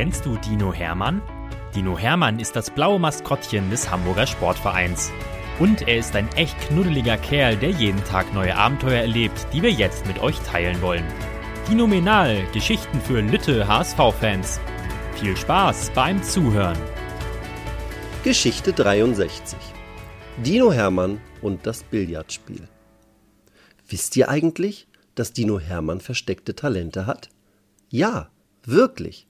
[0.00, 1.20] Kennst du Dino Hermann?
[1.74, 5.12] Dino Hermann ist das blaue Maskottchen des Hamburger Sportvereins.
[5.58, 9.70] Und er ist ein echt knuddeliger Kerl, der jeden Tag neue Abenteuer erlebt, die wir
[9.70, 11.04] jetzt mit euch teilen wollen.
[11.68, 14.58] Dinominal, Geschichten für Lütte HSV-Fans.
[15.16, 16.78] Viel Spaß beim Zuhören.
[18.24, 19.58] Geschichte 63
[20.38, 22.66] Dino Hermann und das Billardspiel.
[23.86, 27.28] Wisst ihr eigentlich, dass Dino Hermann versteckte Talente hat?
[27.90, 28.30] Ja,
[28.64, 29.26] wirklich.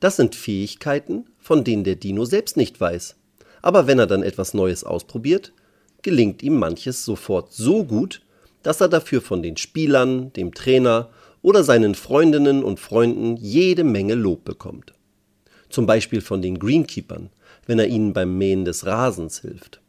[0.00, 3.16] Das sind Fähigkeiten, von denen der Dino selbst nicht weiß.
[3.62, 5.52] Aber wenn er dann etwas Neues ausprobiert,
[6.02, 8.22] gelingt ihm manches sofort so gut,
[8.62, 11.10] dass er dafür von den Spielern, dem Trainer
[11.42, 14.94] oder seinen Freundinnen und Freunden jede Menge Lob bekommt.
[15.68, 17.30] Zum Beispiel von den Greenkeepern,
[17.66, 19.80] wenn er ihnen beim Mähen des Rasens hilft.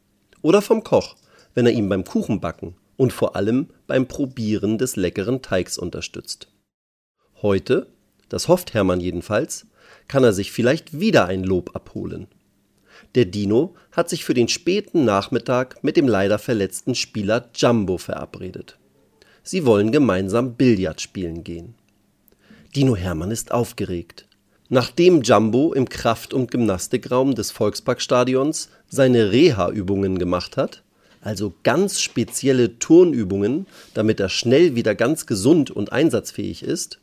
[0.41, 1.15] Oder vom Koch,
[1.53, 6.47] wenn er ihm beim Kuchenbacken und vor allem beim Probieren des leckeren Teigs unterstützt.
[7.41, 7.87] Heute,
[8.29, 9.65] das hofft Hermann jedenfalls,
[10.07, 12.27] kann er sich vielleicht wieder ein Lob abholen.
[13.15, 18.77] Der Dino hat sich für den späten Nachmittag mit dem leider verletzten Spieler Jumbo verabredet.
[19.43, 21.73] Sie wollen gemeinsam Billard spielen gehen.
[22.75, 24.27] Dino Hermann ist aufgeregt.
[24.69, 30.83] Nachdem Jumbo im Kraft- und Gymnastikraum des Volksparkstadions seine Reha-Übungen gemacht hat,
[31.19, 37.00] also ganz spezielle Turnübungen, damit er schnell wieder ganz gesund und einsatzfähig ist,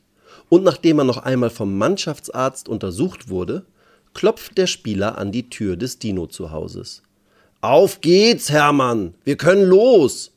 [0.48, 3.64] und nachdem er noch einmal vom Mannschaftsarzt untersucht wurde,
[4.14, 7.02] klopft der Spieler an die Tür des Dino-Zuhauses.
[7.60, 10.32] Auf geht's, Hermann, wir können los!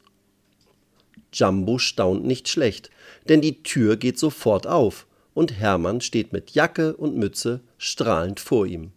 [1.33, 2.89] Jumbo staunt nicht schlecht,
[3.29, 8.65] denn die Tür geht sofort auf und Hermann steht mit Jacke und Mütze strahlend vor
[8.65, 8.91] ihm.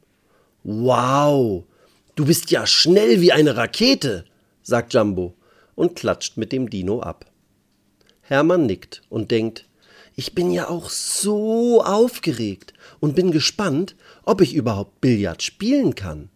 [0.64, 1.64] Wow,
[2.16, 4.24] du bist ja schnell wie eine Rakete,
[4.62, 5.34] sagt Jumbo
[5.74, 7.26] und klatscht mit dem Dino ab.
[8.22, 9.66] Hermann nickt und denkt,
[10.16, 16.28] ich bin ja auch so aufgeregt und bin gespannt, ob ich überhaupt Billard spielen kann.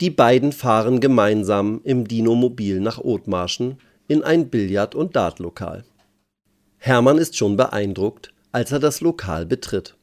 [0.00, 3.78] Die beiden fahren gemeinsam im Dino-Mobil nach Othmarschen
[4.08, 5.84] in ein Billard- und Dartlokal.
[6.78, 9.96] Hermann ist schon beeindruckt, als er das Lokal betritt.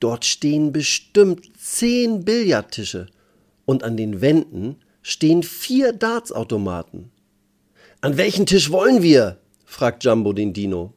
[0.00, 3.06] Dort stehen bestimmt zehn Billardtische
[3.64, 7.12] und an den Wänden stehen vier Dartsautomaten.
[8.00, 9.38] An welchen Tisch wollen wir?
[9.64, 10.92] fragt Jumbo den Dino.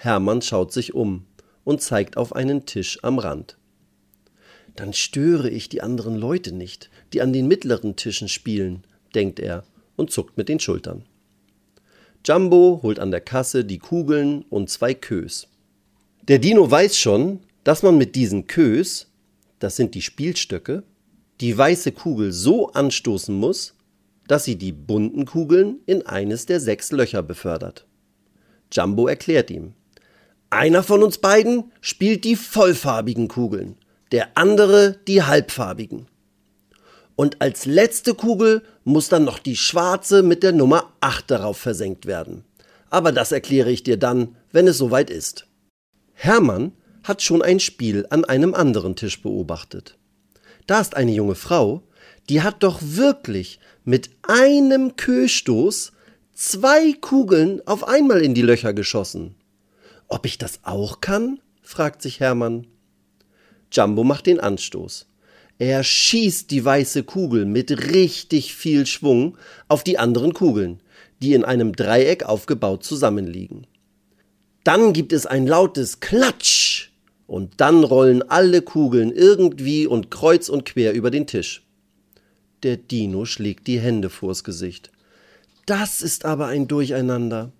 [0.00, 1.26] Hermann schaut sich um
[1.64, 3.56] und zeigt auf einen Tisch am Rand.
[4.76, 8.84] Dann störe ich die anderen Leute nicht, die an den mittleren Tischen spielen,
[9.16, 9.64] denkt er
[9.96, 11.04] und zuckt mit den Schultern.
[12.24, 15.48] Jumbo holt an der Kasse die Kugeln und zwei Kös.
[16.28, 19.08] Der Dino weiß schon, dass man mit diesen Kös,
[19.58, 20.84] das sind die Spielstöcke,
[21.40, 23.74] die weiße Kugel so anstoßen muss,
[24.28, 27.84] dass sie die bunten Kugeln in eines der sechs Löcher befördert.
[28.72, 29.74] Jumbo erklärt ihm.
[30.50, 33.76] Einer von uns beiden spielt die vollfarbigen Kugeln,
[34.12, 36.06] der andere die halbfarbigen.
[37.16, 42.06] Und als letzte Kugel muss dann noch die schwarze mit der Nummer 8 darauf versenkt
[42.06, 42.44] werden.
[42.90, 45.46] Aber das erkläre ich dir dann, wenn es soweit ist.
[46.14, 46.72] Hermann
[47.02, 49.98] hat schon ein Spiel an einem anderen Tisch beobachtet.
[50.66, 51.82] Da ist eine junge Frau,
[52.28, 55.92] die hat doch wirklich mit einem Köstoß
[56.34, 59.34] zwei Kugeln auf einmal in die Löcher geschossen.
[60.08, 61.40] Ob ich das auch kann?
[61.62, 62.66] fragt sich Hermann.
[63.70, 65.06] Jumbo macht den Anstoß.
[65.58, 69.36] Er schießt die weiße Kugel mit richtig viel Schwung
[69.68, 70.80] auf die anderen Kugeln,
[71.20, 73.66] die in einem Dreieck aufgebaut zusammenliegen.
[74.64, 76.90] Dann gibt es ein lautes Klatsch
[77.26, 81.66] und dann rollen alle Kugeln irgendwie und kreuz und quer über den Tisch.
[82.62, 84.90] Der Dino schlägt die Hände vors Gesicht.
[85.66, 87.52] Das ist aber ein Durcheinander.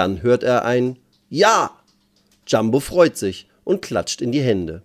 [0.00, 0.96] Dann hört er ein
[1.28, 1.76] Ja.
[2.46, 4.80] Jumbo freut sich und klatscht in die Hände.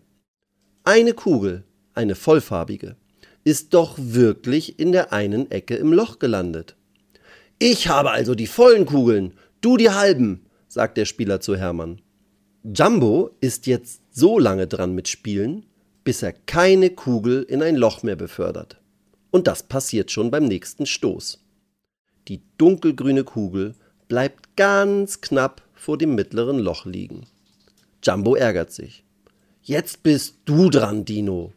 [0.83, 2.97] Eine Kugel, eine vollfarbige,
[3.45, 6.75] ist doch wirklich in der einen Ecke im Loch gelandet.
[7.59, 9.31] Ich habe also die vollen Kugeln,
[9.61, 12.01] du die halben, sagt der Spieler zu Hermann.
[12.65, 15.65] Jumbo ist jetzt so lange dran mit Spielen,
[16.03, 18.81] bis er keine Kugel in ein Loch mehr befördert.
[19.31, 21.41] Und das passiert schon beim nächsten Stoß.
[22.27, 23.75] Die dunkelgrüne Kugel
[24.07, 27.27] bleibt ganz knapp vor dem mittleren Loch liegen.
[28.03, 29.03] Jumbo ärgert sich.
[29.63, 31.53] Jetzt bist du dran, Dino.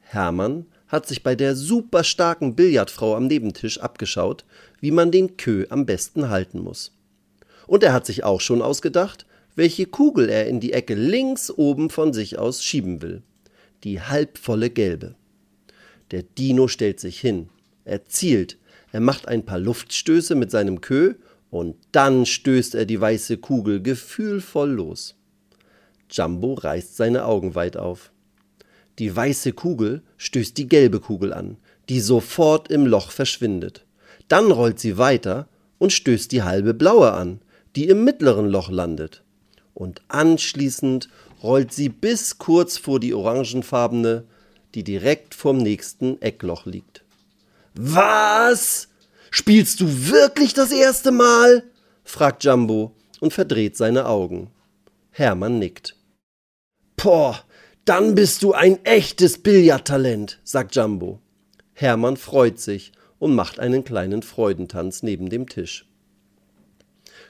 [0.00, 4.44] Hermann hat sich bei der super starken Billardfrau am Nebentisch abgeschaut,
[4.80, 6.92] wie man den Kö am besten halten muss.
[7.66, 11.90] Und er hat sich auch schon ausgedacht, welche Kugel er in die Ecke links oben
[11.90, 13.22] von sich aus schieben will.
[13.84, 15.14] Die halbvolle gelbe.
[16.10, 17.48] Der Dino stellt sich hin.
[17.84, 18.58] Er zielt.
[18.92, 21.14] Er macht ein paar Luftstöße mit seinem Kö
[21.52, 25.16] und dann stößt er die weiße Kugel gefühlvoll los.
[26.10, 28.10] Jumbo reißt seine Augen weit auf.
[28.98, 31.58] Die weiße Kugel stößt die gelbe Kugel an,
[31.90, 33.84] die sofort im Loch verschwindet.
[34.28, 35.46] Dann rollt sie weiter
[35.76, 37.40] und stößt die halbe blaue an,
[37.76, 39.22] die im mittleren Loch landet.
[39.74, 41.10] Und anschließend
[41.42, 44.24] rollt sie bis kurz vor die orangenfarbene,
[44.74, 47.04] die direkt vorm nächsten Eckloch liegt.
[47.74, 48.88] Was?
[49.34, 51.64] Spielst du wirklich das erste Mal?
[52.04, 54.50] fragt Jumbo und verdreht seine Augen.
[55.10, 55.96] Hermann nickt.
[56.96, 57.42] Boah,
[57.86, 61.18] dann bist du ein echtes Billardtalent, sagt Jumbo.
[61.72, 65.88] Hermann freut sich und macht einen kleinen Freudentanz neben dem Tisch.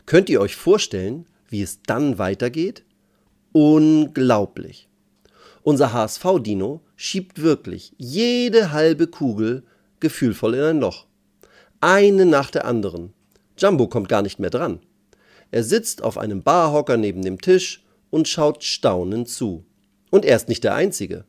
[0.05, 2.85] Könnt ihr euch vorstellen, wie es dann weitergeht?
[3.53, 4.89] Unglaublich.
[5.63, 9.63] Unser HSV-Dino schiebt wirklich jede halbe Kugel
[10.01, 11.07] gefühlvoll in ein Loch.
[11.85, 13.13] Eine nach der anderen.
[13.59, 14.79] Jumbo kommt gar nicht mehr dran.
[15.51, 19.65] Er sitzt auf einem Barhocker neben dem Tisch und schaut staunend zu.
[20.09, 21.25] Und er ist nicht der Einzige.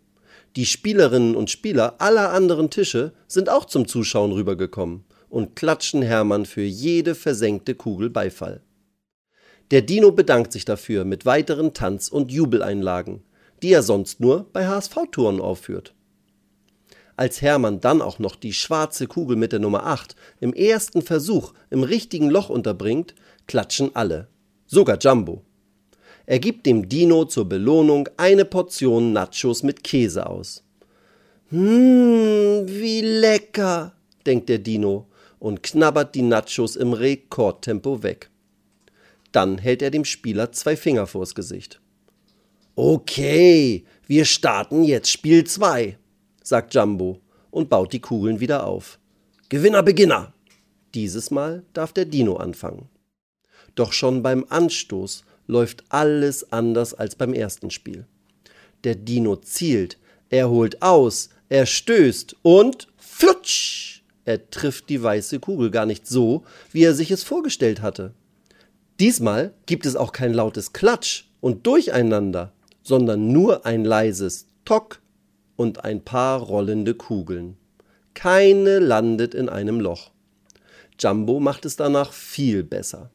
[0.55, 6.45] Die Spielerinnen und Spieler aller anderen Tische sind auch zum Zuschauen rübergekommen und klatschen Hermann
[6.45, 8.61] für jede versenkte Kugel Beifall.
[9.71, 13.23] Der Dino bedankt sich dafür mit weiteren Tanz- und Jubeleinlagen,
[13.63, 15.95] die er sonst nur bei HSV-Touren aufführt.
[17.15, 21.53] Als Hermann dann auch noch die schwarze Kugel mit der Nummer 8 im ersten Versuch
[21.69, 23.13] im richtigen Loch unterbringt,
[23.47, 24.27] klatschen alle,
[24.65, 25.43] sogar Jumbo.
[26.25, 30.63] Er gibt dem Dino zur Belohnung eine Portion Nachos mit Käse aus.
[31.49, 33.93] Hm, wie lecker,
[34.25, 35.07] denkt der Dino
[35.37, 38.31] und knabbert die Nachos im Rekordtempo weg.
[39.33, 41.81] Dann hält er dem Spieler zwei Finger vors Gesicht.
[42.75, 45.97] Okay, wir starten jetzt Spiel 2,
[46.53, 47.19] sagt Jumbo
[47.49, 48.99] und baut die Kugeln wieder auf.
[49.49, 50.35] Gewinner, Beginner!
[50.93, 52.89] Dieses Mal darf der Dino anfangen.
[53.73, 58.05] Doch schon beim Anstoß läuft alles anders als beim ersten Spiel.
[58.83, 59.97] Der Dino zielt,
[60.29, 64.03] er holt aus, er stößt und flutsch!
[64.23, 68.13] Er trifft die weiße Kugel gar nicht so, wie er sich es vorgestellt hatte.
[68.99, 72.53] Diesmal gibt es auch kein lautes Klatsch und Durcheinander,
[72.83, 74.99] sondern nur ein leises Tock
[75.55, 77.57] und ein paar rollende Kugeln.
[78.13, 80.11] Keine landet in einem Loch.
[80.99, 83.09] Jumbo macht es danach viel besser.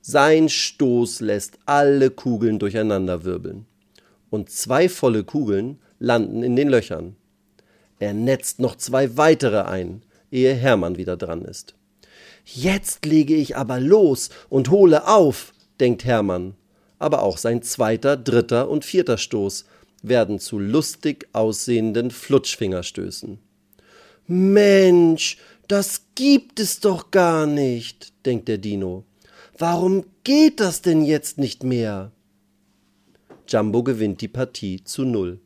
[0.00, 3.66] Sein Stoß lässt alle Kugeln durcheinanderwirbeln.
[4.30, 7.16] Und zwei volle Kugeln landen in den Löchern.
[7.98, 11.74] Er netzt noch zwei weitere ein, ehe Hermann wieder dran ist.
[12.44, 16.54] Jetzt lege ich aber los und hole auf, denkt Hermann
[16.98, 19.66] aber auch sein zweiter, dritter und vierter Stoß
[20.02, 23.38] werden zu lustig aussehenden Flutschfingerstößen.
[24.26, 25.38] Mensch,
[25.68, 29.04] das gibt es doch gar nicht, denkt der Dino.
[29.58, 32.12] Warum geht das denn jetzt nicht mehr?
[33.48, 35.40] Jumbo gewinnt die Partie zu null.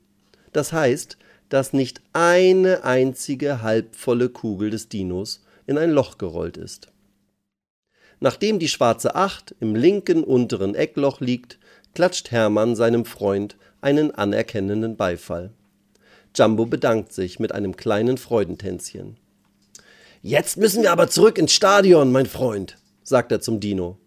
[0.53, 1.17] Das heißt,
[1.49, 6.89] dass nicht eine einzige halbvolle Kugel des Dinos in ein Loch gerollt ist.
[8.21, 11.59] Nachdem die schwarze Acht im linken unteren Eckloch liegt,
[11.95, 15.53] klatscht Hermann seinem Freund einen anerkennenden Beifall.
[16.35, 19.17] Jumbo bedankt sich mit einem kleinen Freudentänzchen.
[20.23, 23.99] Jetzt müssen wir aber zurück ins Stadion, mein Freund, sagt er zum Dino.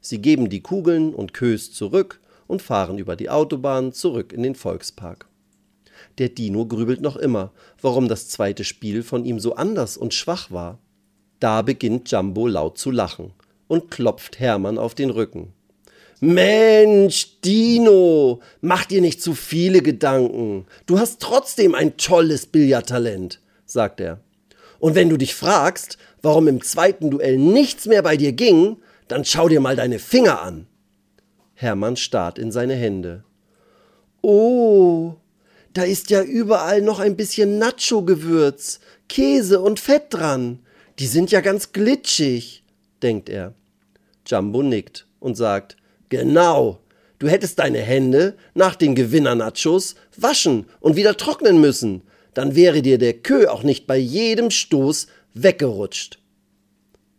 [0.00, 4.54] Sie geben die Kugeln und Kös zurück und fahren über die Autobahn zurück in den
[4.54, 5.26] Volkspark.
[6.18, 10.50] Der Dino grübelt noch immer, warum das zweite Spiel von ihm so anders und schwach
[10.50, 10.78] war.
[11.40, 13.32] Da beginnt Jumbo laut zu lachen
[13.68, 15.52] und klopft Hermann auf den Rücken.
[16.20, 20.66] Mensch, Dino, mach dir nicht zu viele Gedanken.
[20.86, 24.20] Du hast trotzdem ein tolles Billardtalent, sagt er.
[24.78, 29.24] Und wenn du dich fragst, warum im zweiten Duell nichts mehr bei dir ging, dann
[29.24, 30.66] schau dir mal deine Finger an.
[31.54, 33.24] Hermann starrt in seine Hände.
[34.22, 35.14] Oh,
[35.72, 40.60] da ist ja überall noch ein bisschen Nacho-Gewürz, Käse und Fett dran.
[40.98, 42.64] Die sind ja ganz glitschig
[43.02, 43.54] denkt er.
[44.26, 45.76] Jumbo nickt und sagt,
[46.08, 46.80] Genau,
[47.18, 52.02] du hättest deine Hände nach den Gewinner-Nachos waschen und wieder trocknen müssen.
[52.34, 56.18] Dann wäre dir der Kö auch nicht bei jedem Stoß weggerutscht.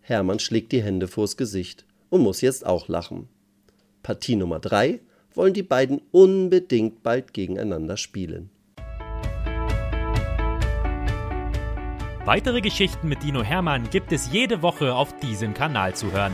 [0.01, 3.27] Hermann schlägt die Hände vors Gesicht und muss jetzt auch lachen.
[4.03, 5.01] Partie Nummer drei
[5.34, 8.50] wollen die beiden unbedingt bald gegeneinander spielen.
[12.25, 16.34] Weitere Geschichten mit Dino Hermann gibt es jede Woche auf diesem Kanal zu hören.